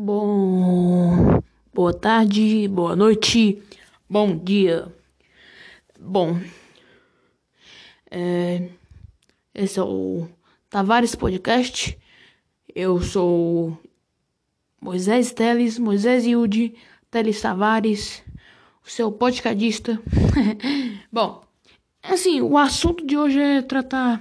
[0.00, 1.42] Bom,
[1.74, 3.60] boa tarde, boa noite,
[4.08, 4.86] bom dia.
[5.98, 6.40] Bom,
[8.08, 8.70] é,
[9.52, 10.28] esse é o
[10.70, 11.98] Tavares Podcast.
[12.72, 13.76] Eu sou
[14.80, 16.76] Moisés Teles, Moisés Hilde,
[17.10, 18.22] Teles Tavares,
[18.86, 20.00] o seu podcastista.
[21.10, 21.42] Bom,
[22.04, 24.20] assim, o assunto de hoje é tratar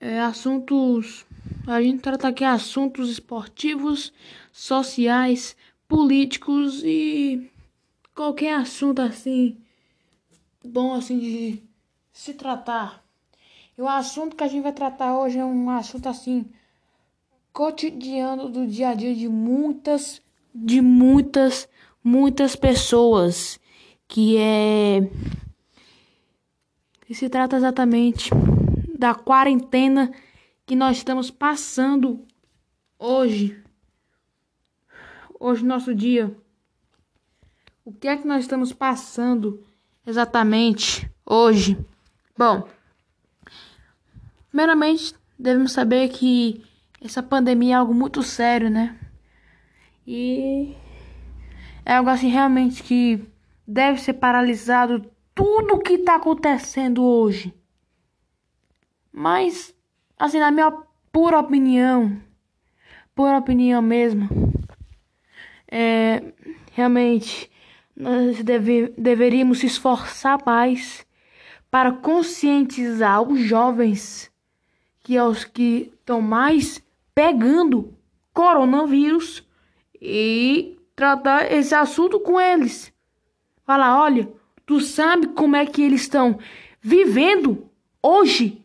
[0.00, 1.26] é, assuntos
[1.70, 4.12] a gente trata aqui assuntos esportivos,
[4.52, 7.50] sociais, políticos e
[8.14, 9.56] qualquer assunto assim
[10.64, 11.62] bom assim de
[12.12, 13.02] se tratar.
[13.76, 16.46] E o assunto que a gente vai tratar hoje é um assunto assim
[17.52, 20.20] cotidiano do dia a dia de muitas
[20.54, 21.68] de muitas
[22.02, 23.58] muitas pessoas
[24.06, 25.08] que é
[27.06, 28.30] que se trata exatamente
[28.98, 30.10] da quarentena
[30.68, 32.26] que nós estamos passando
[32.98, 33.58] hoje.
[35.40, 36.36] Hoje, nosso dia.
[37.82, 39.64] O que é que nós estamos passando
[40.06, 41.78] exatamente hoje?
[42.36, 42.68] Bom,
[44.50, 46.62] primeiramente, devemos saber que
[47.00, 48.94] essa pandemia é algo muito sério, né?
[50.06, 50.76] E
[51.82, 53.26] é algo assim realmente que
[53.66, 57.54] deve ser paralisado tudo o que está acontecendo hoje.
[59.10, 59.74] Mas
[60.18, 60.70] Assim, na minha
[61.12, 62.20] pura opinião,
[63.14, 64.28] pura opinião mesmo,
[65.70, 66.22] é,
[66.72, 67.50] realmente
[67.94, 71.06] nós deve, deveríamos se esforçar mais
[71.70, 74.30] para conscientizar os jovens
[75.08, 77.96] que é os que estão mais pegando
[78.34, 79.42] coronavírus
[79.98, 82.92] e tratar esse assunto com eles.
[83.64, 84.30] Falar, olha,
[84.66, 86.38] tu sabe como é que eles estão
[86.78, 87.70] vivendo
[88.02, 88.62] hoje?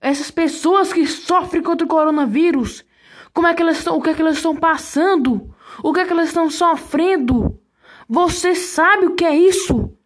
[0.00, 2.84] Essas pessoas que sofrem contra o coronavírus,
[3.32, 6.04] como é que elas estão, o que é que elas estão passando, o que é
[6.06, 7.60] que elas estão sofrendo.
[8.08, 9.96] Você sabe o que é isso?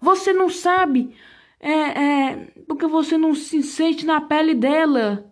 [0.00, 1.14] Você não sabe,
[1.60, 2.36] é, é,
[2.66, 5.30] porque você não se sente na pele dela.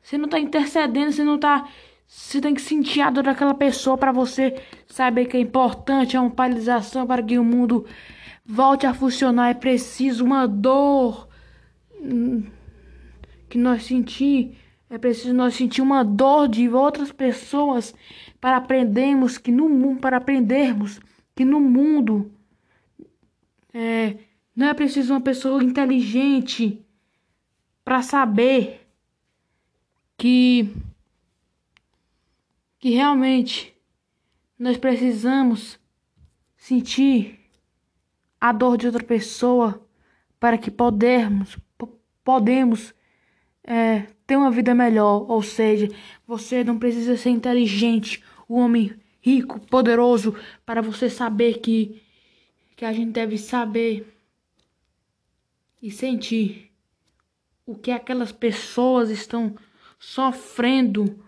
[0.00, 1.66] Você não está intercedendo, você não está,
[2.06, 4.54] você tem que sentir a dor daquela pessoa para você
[4.86, 7.84] saber que é importante a uma paralisação para que o mundo
[8.44, 9.50] volte a funcionar.
[9.50, 11.26] É preciso uma dor
[13.48, 14.56] que nós sentir,
[14.88, 17.94] é preciso nós sentir uma dor de outras pessoas
[18.40, 21.00] para aprendermos que no mundo, para aprendermos
[21.34, 22.30] que no mundo
[23.72, 24.16] é,
[24.54, 26.84] não é preciso uma pessoa inteligente
[27.84, 28.86] para saber
[30.16, 30.72] que
[32.78, 33.74] que realmente
[34.58, 35.78] nós precisamos
[36.56, 37.40] sentir
[38.40, 39.84] a dor de outra pessoa
[40.38, 41.58] para que podermos
[42.24, 42.94] podemos
[43.66, 45.30] é, ter uma vida melhor.
[45.30, 45.88] Ou seja,
[46.26, 52.00] você não precisa ser inteligente, um homem rico, poderoso, para você saber que,
[52.76, 54.16] que a gente deve saber
[55.82, 56.70] e sentir
[57.66, 59.56] o que aquelas pessoas estão
[59.98, 61.18] sofrendo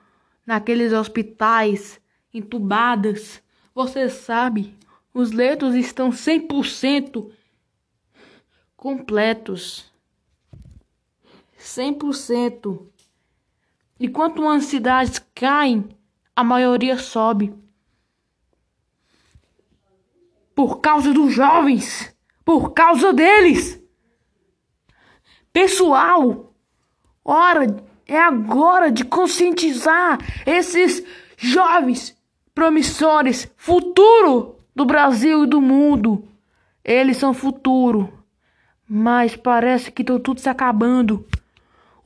[0.46, 2.00] naqueles hospitais
[2.32, 3.42] entubadas.
[3.74, 4.74] Você sabe,
[5.12, 7.30] os leitos estão 100%
[8.76, 9.87] completos.
[11.58, 12.86] 100%.
[14.00, 15.88] E quanto as cidades caem,
[16.34, 17.52] a maioria sobe.
[20.54, 22.14] Por causa dos jovens.
[22.44, 23.82] Por causa deles.
[25.52, 26.52] Pessoal,
[27.24, 31.04] hora é agora de conscientizar esses
[31.36, 32.16] jovens
[32.54, 36.26] promissores, futuro do Brasil e do mundo.
[36.84, 38.12] Eles são futuro,
[38.88, 41.26] mas parece que estão tudo se acabando.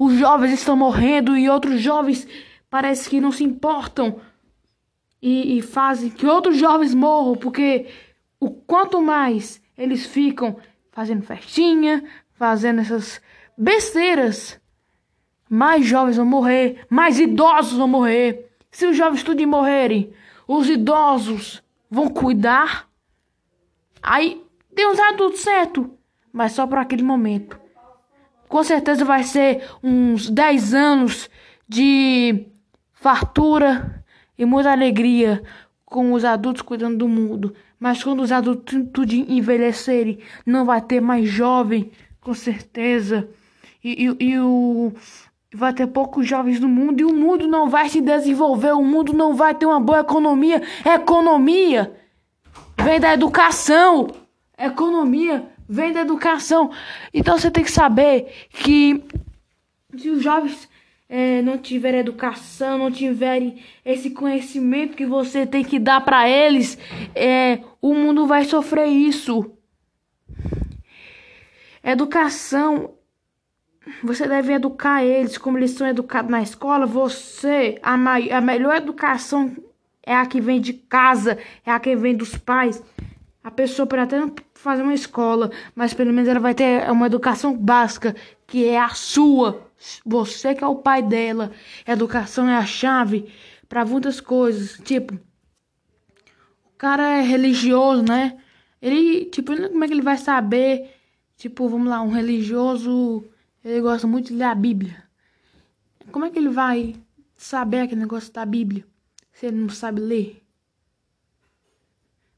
[0.05, 2.27] Os jovens estão morrendo e outros jovens
[2.69, 4.21] parece que não se importam
[5.23, 7.87] e, e fazem que outros jovens morram, porque
[8.41, 10.57] o quanto mais eles ficam
[10.91, 12.03] fazendo festinha,
[12.33, 13.23] fazendo essas
[13.57, 14.61] besteiras,
[15.49, 18.51] mais jovens vão morrer, mais idosos vão morrer.
[18.73, 20.13] Se os jovens tudo morrerem,
[20.49, 22.89] os idosos vão cuidar.
[24.03, 24.45] Aí
[24.75, 25.97] tem uns adultos certo,
[26.33, 27.62] mas só por aquele momento
[28.53, 31.31] com certeza vai ser uns 10 anos
[31.67, 32.45] de
[32.93, 34.05] fartura
[34.37, 35.43] e muita alegria
[35.87, 37.55] com os adultos cuidando do mundo.
[37.81, 41.91] Mas quando os adultos tudo envelhecerem, não vai ter mais jovem,
[42.21, 43.27] com certeza.
[43.83, 44.93] E, e, e o
[45.55, 49.15] vai ter poucos jovens no mundo e o mundo não vai se desenvolver, o mundo
[49.15, 50.61] não vai ter uma boa economia.
[50.85, 51.91] Economia
[52.77, 54.09] vem da educação.
[54.59, 56.71] Economia vem da educação.
[57.15, 59.03] Então você tem que saber que
[59.97, 60.69] se os jovens
[61.09, 66.79] é, não tiverem educação, não tiverem esse conhecimento que você tem que dar para eles,
[67.15, 69.51] é, o mundo vai sofrer isso.
[71.83, 72.95] Educação,
[74.05, 76.85] você deve educar eles como eles são educados na escola.
[76.85, 79.57] Você, a, a melhor educação
[80.05, 82.83] é a que vem de casa, é a que vem dos pais.
[83.45, 87.07] A pessoa pode até não fazer uma escola, mas pelo menos ela vai ter uma
[87.07, 88.15] educação básica,
[88.47, 89.69] que é a sua.
[90.07, 91.51] Você que é o pai dela.
[91.87, 93.33] Educação é a chave
[93.69, 94.79] para muitas coisas.
[94.85, 98.39] Tipo, o cara é religioso, né?
[98.81, 100.95] Ele, tipo, como é que ele vai saber?
[101.37, 103.25] Tipo, vamos lá, um religioso,
[103.65, 105.03] ele gosta muito de ler a Bíblia.
[106.13, 106.95] Como é que ele vai
[107.37, 108.85] saber aquele negócio da Bíblia
[109.33, 110.43] se ele não sabe ler?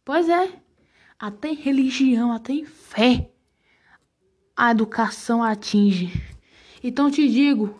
[0.04, 0.63] Pois é,
[1.18, 3.30] até em religião, até em fé,
[4.56, 6.12] a educação atinge.
[6.82, 7.74] Então te digo,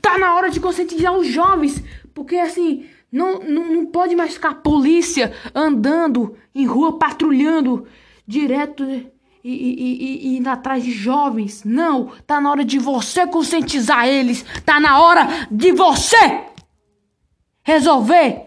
[0.00, 1.82] tá na hora de conscientizar os jovens,
[2.14, 7.86] porque assim, não, não, não pode mais ficar polícia andando em rua, patrulhando
[8.26, 9.10] direto e,
[9.42, 11.64] e, e, e, indo atrás de jovens.
[11.64, 14.44] Não, tá na hora de você conscientizar eles.
[14.64, 16.44] Tá na hora de você
[17.62, 18.46] resolver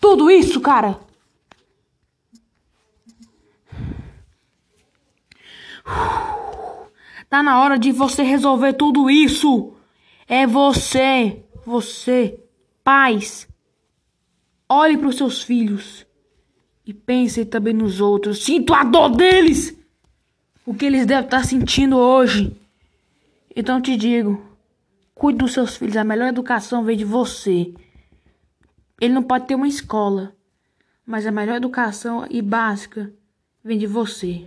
[0.00, 1.00] tudo isso, cara.
[7.34, 9.72] Tá na hora de você resolver tudo isso.
[10.28, 12.38] É você, você,
[12.84, 13.48] pais.
[14.68, 16.06] Olhe para os seus filhos
[16.86, 18.44] e pense também nos outros.
[18.44, 19.76] Sinto a dor deles.
[20.64, 22.56] O que eles devem estar sentindo hoje.
[23.56, 24.40] Então te digo,
[25.12, 25.96] cuide dos seus filhos.
[25.96, 27.74] A melhor educação vem de você.
[29.00, 30.36] Ele não pode ter uma escola,
[31.04, 33.12] mas a melhor educação e básica
[33.64, 34.46] vem de você.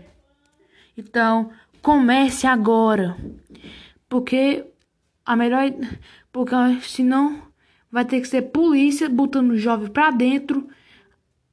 [0.97, 1.51] Então,
[1.81, 3.17] Comece agora.
[4.09, 4.65] Porque
[5.25, 5.71] a melhor.
[6.31, 7.41] Porque senão
[7.91, 10.67] vai ter que ser polícia botando o jovem pra dentro.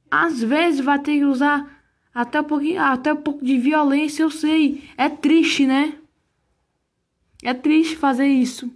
[0.09, 1.83] Às vezes vai ter que usar
[2.13, 4.89] até um, pouquinho, até um pouco de violência, eu sei.
[4.97, 5.97] É triste, né?
[7.43, 8.71] É triste fazer isso.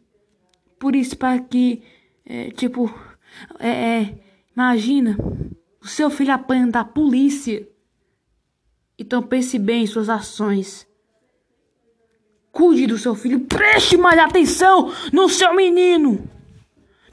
[0.77, 1.81] Por isso, para que.
[2.25, 2.93] É, tipo.
[3.59, 4.19] É, é,
[4.53, 5.17] imagina.
[5.81, 7.65] O seu filho apanha da polícia.
[8.97, 10.88] Então pense bem em suas ações.
[12.51, 16.27] Cuide do seu filho, preste mais atenção no seu menino,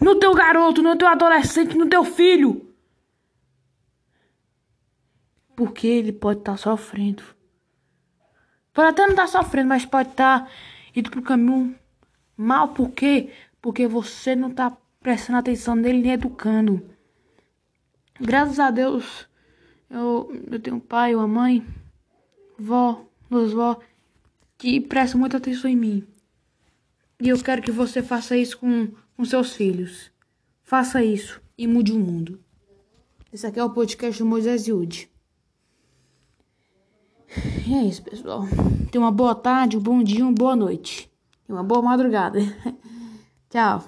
[0.00, 2.74] no teu garoto, no teu adolescente, no teu filho.
[5.54, 7.22] Porque ele pode estar tá sofrendo.
[8.72, 10.50] Pode até não estar tá sofrendo, mas pode estar tá
[10.94, 11.74] indo pro caminho
[12.36, 12.68] mal.
[12.68, 13.30] Por quê?
[13.60, 16.90] Porque você não está prestando atenção nele nem educando.
[18.20, 19.28] Graças a Deus,
[19.90, 21.66] eu, eu tenho um pai, uma mãe,
[22.58, 23.78] vó, duas vó
[24.58, 26.06] que prestam muita atenção em mim.
[27.20, 30.10] E eu quero que você faça isso com, com seus filhos.
[30.62, 32.40] Faça isso e mude o mundo.
[33.32, 35.10] Esse aqui é o podcast do Moisés Yud.
[37.66, 38.44] E é isso, pessoal.
[38.90, 41.10] Tenha uma boa tarde, um bom dia, uma boa noite.
[41.48, 42.38] E uma boa madrugada.
[43.50, 43.84] Tchau.